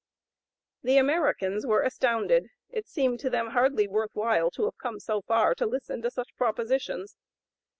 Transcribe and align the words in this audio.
The 0.81 0.97
Americans 0.97 1.63
were 1.63 1.83
astounded; 1.83 2.47
it 2.71 2.87
seemed 2.87 3.19
to 3.19 3.29
them 3.29 3.49
hardly 3.51 3.87
worth 3.87 4.09
while 4.15 4.49
to 4.49 4.63
have 4.63 4.79
come 4.79 4.99
so 4.99 5.21
far 5.21 5.53
to 5.53 5.67
listen 5.67 6.01
to 6.01 6.09
such 6.09 6.35
propositions. 6.37 7.17